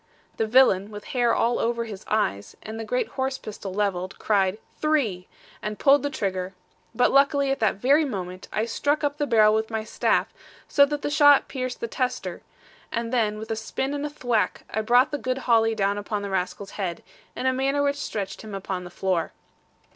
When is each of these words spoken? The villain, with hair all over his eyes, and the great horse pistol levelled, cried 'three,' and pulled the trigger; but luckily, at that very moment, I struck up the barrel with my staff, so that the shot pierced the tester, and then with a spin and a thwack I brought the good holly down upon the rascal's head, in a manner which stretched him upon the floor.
The 0.37 0.47
villain, 0.47 0.89
with 0.89 1.03
hair 1.13 1.31
all 1.31 1.59
over 1.59 1.83
his 1.83 2.03
eyes, 2.07 2.55
and 2.63 2.79
the 2.79 2.83
great 2.83 3.07
horse 3.09 3.37
pistol 3.37 3.71
levelled, 3.71 4.17
cried 4.17 4.57
'three,' 4.79 5.27
and 5.61 5.77
pulled 5.77 6.01
the 6.01 6.09
trigger; 6.09 6.55
but 6.95 7.11
luckily, 7.11 7.51
at 7.51 7.59
that 7.59 7.75
very 7.75 8.03
moment, 8.03 8.47
I 8.51 8.65
struck 8.65 9.03
up 9.03 9.19
the 9.19 9.27
barrel 9.27 9.53
with 9.53 9.69
my 9.69 9.83
staff, 9.83 10.33
so 10.67 10.87
that 10.87 11.03
the 11.03 11.11
shot 11.11 11.47
pierced 11.47 11.81
the 11.81 11.87
tester, 11.87 12.41
and 12.91 13.13
then 13.13 13.37
with 13.37 13.51
a 13.51 13.55
spin 13.55 13.93
and 13.93 14.03
a 14.03 14.09
thwack 14.09 14.63
I 14.71 14.81
brought 14.81 15.11
the 15.11 15.19
good 15.19 15.37
holly 15.37 15.75
down 15.75 15.99
upon 15.99 16.23
the 16.23 16.31
rascal's 16.31 16.71
head, 16.81 17.03
in 17.35 17.45
a 17.45 17.53
manner 17.53 17.83
which 17.83 17.97
stretched 17.97 18.41
him 18.41 18.55
upon 18.55 18.85
the 18.85 18.89
floor. 18.89 19.33